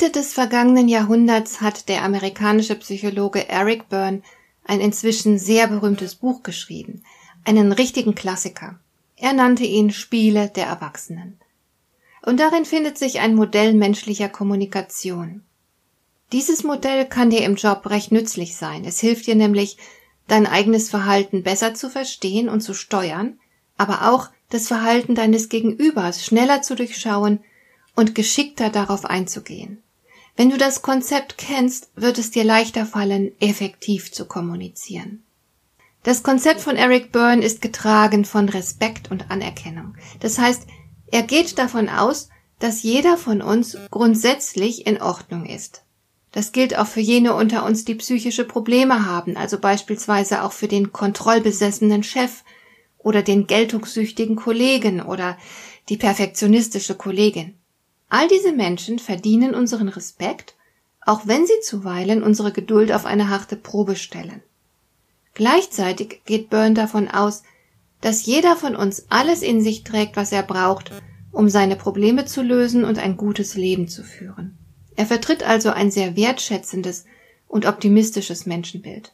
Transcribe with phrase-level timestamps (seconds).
[0.00, 4.22] Mitte des vergangenen Jahrhunderts hat der amerikanische Psychologe Eric Byrne
[4.64, 7.04] ein inzwischen sehr berühmtes Buch geschrieben,
[7.44, 8.78] einen richtigen Klassiker.
[9.16, 11.38] Er nannte ihn Spiele der Erwachsenen.
[12.22, 15.42] Und darin findet sich ein Modell menschlicher Kommunikation.
[16.32, 18.86] Dieses Modell kann dir im Job recht nützlich sein.
[18.86, 19.76] Es hilft dir nämlich,
[20.28, 23.38] dein eigenes Verhalten besser zu verstehen und zu steuern,
[23.76, 27.40] aber auch das Verhalten deines Gegenübers schneller zu durchschauen
[27.96, 29.82] und geschickter darauf einzugehen.
[30.36, 35.22] Wenn du das Konzept kennst, wird es dir leichter fallen, effektiv zu kommunizieren.
[36.02, 39.96] Das Konzept von Eric Byrne ist getragen von Respekt und Anerkennung.
[40.20, 40.66] Das heißt,
[41.12, 45.82] er geht davon aus, dass jeder von uns grundsätzlich in Ordnung ist.
[46.32, 50.68] Das gilt auch für jene unter uns, die psychische Probleme haben, also beispielsweise auch für
[50.68, 52.44] den kontrollbesessenen Chef
[52.98, 55.36] oder den geltungssüchtigen Kollegen oder
[55.88, 57.59] die perfektionistische Kollegin.
[58.10, 60.56] All diese Menschen verdienen unseren Respekt,
[61.00, 64.42] auch wenn sie zuweilen unsere Geduld auf eine harte Probe stellen.
[65.34, 67.44] Gleichzeitig geht Byrne davon aus,
[68.00, 70.90] dass jeder von uns alles in sich trägt, was er braucht,
[71.32, 74.58] um seine Probleme zu lösen und ein gutes Leben zu führen.
[74.96, 77.04] Er vertritt also ein sehr wertschätzendes
[77.46, 79.12] und optimistisches Menschenbild.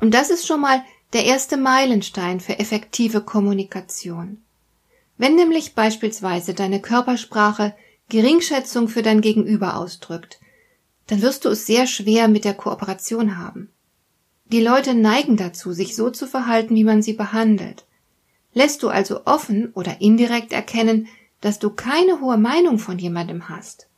[0.00, 4.42] Und das ist schon mal der erste Meilenstein für effektive Kommunikation.
[5.18, 7.74] Wenn nämlich beispielsweise deine Körpersprache
[8.12, 10.38] Geringschätzung für dein Gegenüber ausdrückt,
[11.06, 13.70] dann wirst du es sehr schwer mit der Kooperation haben.
[14.44, 17.86] Die Leute neigen dazu, sich so zu verhalten, wie man sie behandelt.
[18.52, 21.08] Lässt du also offen oder indirekt erkennen,
[21.40, 23.88] dass du keine hohe Meinung von jemandem hast,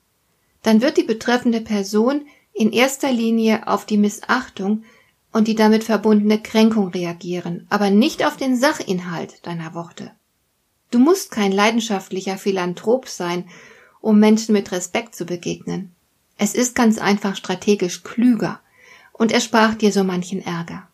[0.63, 4.85] dann wird die betreffende Person in erster Linie auf die Missachtung
[5.33, 10.13] und die damit verbundene Kränkung reagieren, aber nicht auf den Sachinhalt deiner Worte.
[10.93, 13.49] Du musst kein leidenschaftlicher Philanthrop sein
[14.05, 15.95] um Menschen mit Respekt zu begegnen.
[16.37, 18.61] Es ist ganz einfach strategisch klüger
[19.13, 20.87] und erspart dir so manchen Ärger.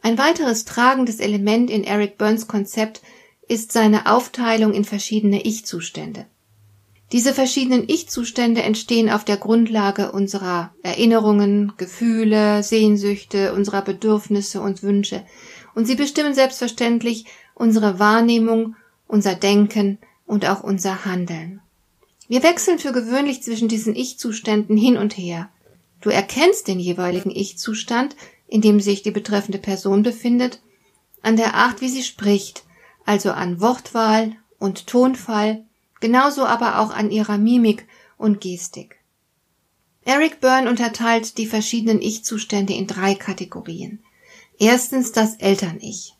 [0.00, 3.02] Ein weiteres tragendes Element in Eric Burns Konzept
[3.48, 6.26] ist seine Aufteilung in verschiedene Ich-Zustände.
[7.10, 15.24] Diese verschiedenen Ich-Zustände entstehen auf der Grundlage unserer Erinnerungen, Gefühle, Sehnsüchte, unserer Bedürfnisse und Wünsche,
[15.74, 17.24] und sie bestimmen selbstverständlich
[17.54, 18.76] unsere Wahrnehmung,
[19.08, 21.60] unser Denken und auch unser Handeln.
[22.30, 25.50] Wir wechseln für gewöhnlich zwischen diesen Ich-Zuständen hin und her.
[26.00, 28.14] Du erkennst den jeweiligen Ich-Zustand,
[28.46, 30.62] in dem sich die betreffende Person befindet,
[31.22, 32.62] an der Art, wie sie spricht,
[33.04, 35.64] also an Wortwahl und Tonfall,
[35.98, 39.00] genauso aber auch an ihrer Mimik und Gestik.
[40.04, 44.04] Eric Byrne unterteilt die verschiedenen Ich-Zustände in drei Kategorien.
[44.56, 46.14] Erstens das Eltern-Ich.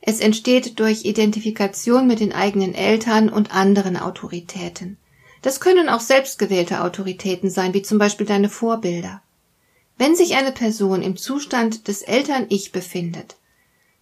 [0.00, 4.96] Es entsteht durch Identifikation mit den eigenen Eltern und anderen Autoritäten.
[5.42, 9.22] Das können auch selbstgewählte Autoritäten sein, wie zum Beispiel deine Vorbilder.
[9.96, 13.36] Wenn sich eine Person im Zustand des Eltern-Ich befindet,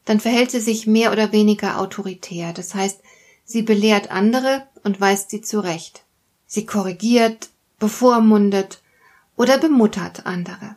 [0.05, 3.01] dann verhält sie sich mehr oder weniger autoritär, das heißt,
[3.45, 6.05] sie belehrt andere und weist sie zurecht.
[6.47, 8.81] Sie korrigiert, bevormundet
[9.37, 10.77] oder bemuttert andere.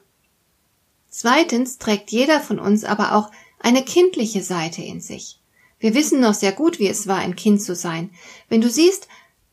[1.09, 5.39] Zweitens trägt jeder von uns aber auch eine kindliche Seite in sich.
[5.79, 8.11] Wir wissen noch sehr gut, wie es war, ein Kind zu sein.
[8.49, 9.07] Wenn du siehst,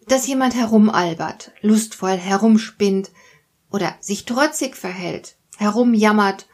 [0.09, 3.11] dass jemand herumalbert, lustvoll herumspinnt
[3.71, 6.47] oder sich trotzig verhält, herumjammert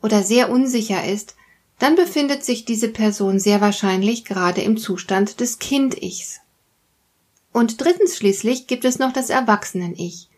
[0.00, 1.36] oder sehr unsicher ist,
[1.78, 6.40] dann befindet sich diese Person sehr wahrscheinlich gerade im Zustand des Kind-Ichs.
[7.52, 10.28] Und drittens schließlich gibt es noch das Erwachsenen-Ich.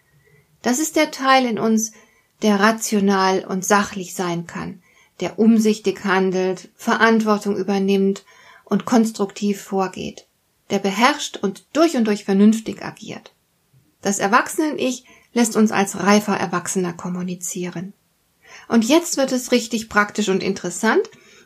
[0.62, 1.92] Das ist der Teil in uns,
[2.42, 4.82] der rational und sachlich sein kann,
[5.20, 8.24] der umsichtig handelt, Verantwortung übernimmt
[8.64, 10.26] und konstruktiv vorgeht
[10.70, 13.32] der beherrscht und durch und durch vernünftig agiert.
[14.02, 17.92] Das Erwachsenen-Ich lässt uns als reifer Erwachsener kommunizieren.
[18.68, 21.02] Und jetzt wird es richtig praktisch und interessant,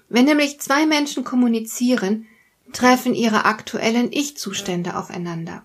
[0.08, 2.26] wenn nämlich zwei Menschen kommunizieren,
[2.72, 5.64] treffen ihre aktuellen Ich-Zustände aufeinander.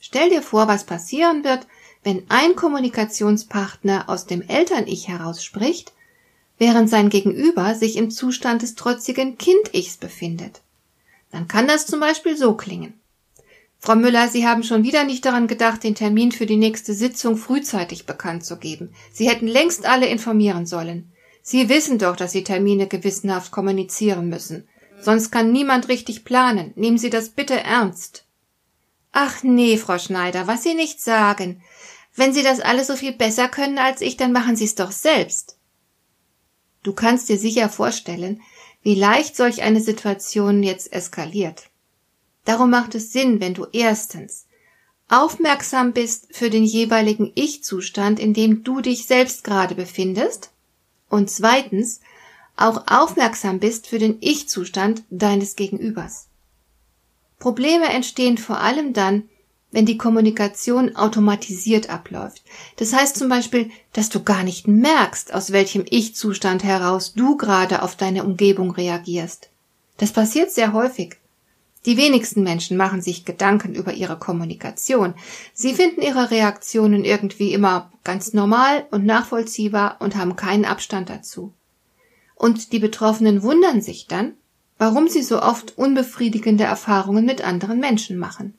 [0.00, 1.66] Stell dir vor, was passieren wird,
[2.04, 5.92] wenn ein Kommunikationspartner aus dem Eltern-Ich heraus spricht,
[6.58, 10.62] während sein Gegenüber sich im Zustand des trotzigen Kind-Ichs befindet
[11.30, 13.00] dann kann das zum Beispiel so klingen.
[13.80, 17.36] Frau Müller, Sie haben schon wieder nicht daran gedacht, den Termin für die nächste Sitzung
[17.36, 18.92] frühzeitig bekannt zu geben.
[19.12, 21.12] Sie hätten längst alle informieren sollen.
[21.42, 24.68] Sie wissen doch, dass Sie Termine gewissenhaft kommunizieren müssen.
[25.00, 26.72] Sonst kann niemand richtig planen.
[26.74, 28.24] Nehmen Sie das bitte ernst.
[29.12, 31.62] Ach nee, Frau Schneider, was Sie nicht sagen.
[32.14, 34.90] Wenn Sie das alles so viel besser können als ich, dann machen Sie es doch
[34.90, 35.56] selbst.
[36.82, 38.42] Du kannst dir sicher vorstellen,
[38.82, 41.70] wie leicht solch eine Situation jetzt eskaliert.
[42.44, 44.46] Darum macht es Sinn, wenn du erstens
[45.08, 50.50] aufmerksam bist für den jeweiligen Ich-Zustand, in dem du dich selbst gerade befindest,
[51.08, 52.00] und zweitens
[52.56, 56.28] auch aufmerksam bist für den Ich-Zustand deines Gegenübers.
[57.38, 59.28] Probleme entstehen vor allem dann,
[59.70, 62.42] wenn die Kommunikation automatisiert abläuft.
[62.76, 67.82] Das heißt zum Beispiel, dass du gar nicht merkst, aus welchem Ich-Zustand heraus du gerade
[67.82, 69.50] auf deine Umgebung reagierst.
[69.98, 71.16] Das passiert sehr häufig.
[71.86, 75.14] Die wenigsten Menschen machen sich Gedanken über ihre Kommunikation.
[75.54, 81.52] Sie finden ihre Reaktionen irgendwie immer ganz normal und nachvollziehbar und haben keinen Abstand dazu.
[82.34, 84.34] Und die Betroffenen wundern sich dann,
[84.78, 88.54] warum sie so oft unbefriedigende Erfahrungen mit anderen Menschen machen.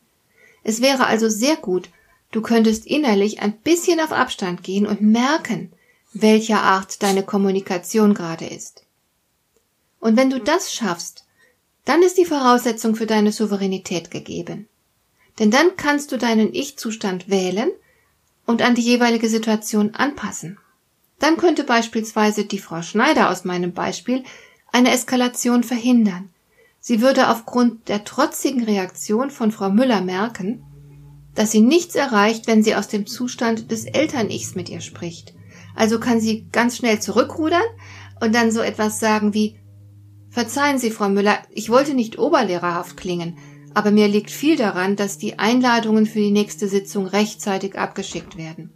[0.63, 1.89] Es wäre also sehr gut,
[2.31, 5.71] du könntest innerlich ein bisschen auf Abstand gehen und merken,
[6.13, 8.83] welcher Art deine Kommunikation gerade ist.
[9.99, 11.25] Und wenn du das schaffst,
[11.85, 14.67] dann ist die Voraussetzung für deine Souveränität gegeben.
[15.39, 17.71] Denn dann kannst du deinen Ich-Zustand wählen
[18.45, 20.57] und an die jeweilige Situation anpassen.
[21.19, 24.23] Dann könnte beispielsweise die Frau Schneider aus meinem Beispiel
[24.71, 26.29] eine Eskalation verhindern.
[26.79, 30.63] Sie würde aufgrund der trotzigen Reaktion von Frau Müller merken,
[31.35, 35.33] dass sie nichts erreicht, wenn sie aus dem Zustand des Eltern-Ichs mit ihr spricht.
[35.75, 37.63] Also kann sie ganz schnell zurückrudern
[38.21, 39.59] und dann so etwas sagen wie
[40.31, 43.37] Verzeihen Sie, Frau Müller, ich wollte nicht oberlehrerhaft klingen,
[43.73, 48.71] aber mir liegt viel daran, dass die Einladungen für die nächste Sitzung rechtzeitig abgeschickt werden.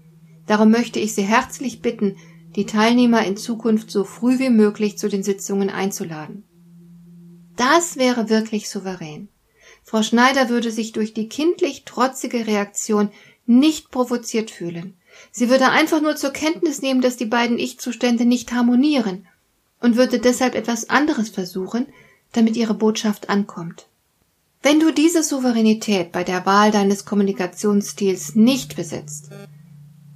[0.47, 2.17] Darum möchte ich Sie herzlich bitten,
[2.55, 6.43] die Teilnehmer in Zukunft so früh wie möglich zu den Sitzungen einzuladen.
[7.55, 9.29] Das wäre wirklich souverän.
[9.83, 13.11] Frau Schneider würde sich durch die kindlich trotzige Reaktion
[13.45, 14.95] nicht provoziert fühlen.
[15.31, 19.27] Sie würde einfach nur zur Kenntnis nehmen, dass die beiden Ich-Zustände nicht harmonieren
[19.79, 21.87] und würde deshalb etwas anderes versuchen,
[22.31, 23.87] damit ihre Botschaft ankommt.
[24.63, 29.29] Wenn du diese Souveränität bei der Wahl deines Kommunikationsstils nicht besitzt,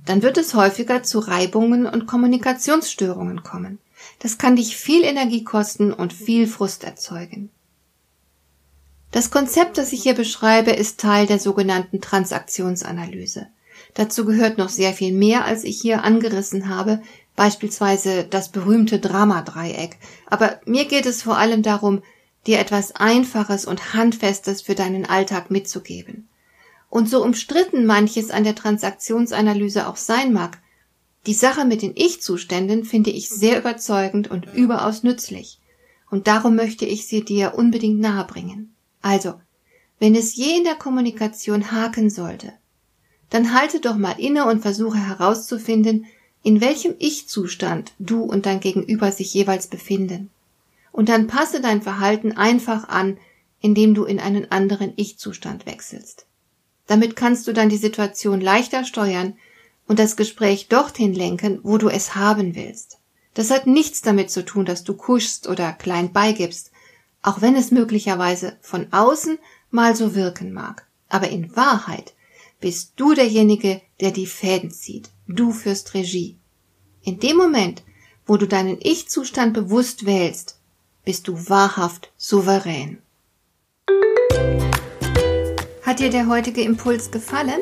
[0.06, 3.78] dann wird es häufiger zu Reibungen und Kommunikationsstörungen kommen.
[4.20, 7.50] Das kann dich viel Energie kosten und viel Frust erzeugen.
[9.12, 13.48] Das Konzept, das ich hier beschreibe, ist Teil der sogenannten Transaktionsanalyse.
[13.94, 17.02] Dazu gehört noch sehr viel mehr, als ich hier angerissen habe,
[17.36, 19.98] beispielsweise das berühmte Dramadreieck.
[20.26, 22.02] Aber mir geht es vor allem darum,
[22.48, 26.28] dir etwas Einfaches und Handfestes für deinen Alltag mitzugeben.
[26.90, 30.60] Und so umstritten manches an der Transaktionsanalyse auch sein mag,
[31.28, 35.60] die Sache mit den Ich-Zuständen finde ich sehr überzeugend und überaus nützlich.
[36.10, 38.74] Und darum möchte ich sie dir unbedingt nahebringen.
[39.02, 39.34] Also,
[40.00, 42.54] wenn es je in der Kommunikation haken sollte,
[43.30, 46.06] dann halte doch mal inne und versuche herauszufinden,
[46.44, 50.30] in welchem Ich-Zustand du und dein Gegenüber sich jeweils befinden.
[50.94, 53.18] Und dann passe dein Verhalten einfach an,
[53.60, 56.26] indem du in einen anderen Ich-Zustand wechselst.
[56.86, 59.34] Damit kannst du dann die Situation leichter steuern
[59.88, 63.00] und das Gespräch dorthin lenken, wo du es haben willst.
[63.34, 66.72] Das hat nichts damit zu tun, dass du kuschst oder klein beigibst,
[67.22, 69.38] auch wenn es möglicherweise von außen
[69.72, 70.88] mal so wirken mag.
[71.10, 72.14] Aber in Wahrheit
[72.60, 75.10] bist du derjenige, der die Fäden zieht.
[75.28, 76.38] Du führst Regie.
[77.04, 77.84] In dem Moment,
[78.26, 80.60] wo du deinen Ich-Zustand bewusst wählst,
[81.06, 83.02] bist du wahrhaft souverän.
[85.84, 87.62] Hat dir der heutige Impuls gefallen?